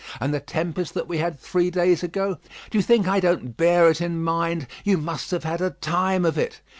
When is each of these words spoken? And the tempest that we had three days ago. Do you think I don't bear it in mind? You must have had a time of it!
And 0.19 0.33
the 0.33 0.39
tempest 0.39 0.95
that 0.95 1.07
we 1.07 1.19
had 1.19 1.39
three 1.39 1.69
days 1.69 2.01
ago. 2.01 2.39
Do 2.71 2.79
you 2.79 2.81
think 2.81 3.07
I 3.07 3.19
don't 3.19 3.55
bear 3.55 3.87
it 3.87 4.01
in 4.01 4.23
mind? 4.23 4.65
You 4.83 4.97
must 4.97 5.29
have 5.29 5.43
had 5.43 5.61
a 5.61 5.75
time 5.79 6.25
of 6.25 6.39
it! 6.39 6.59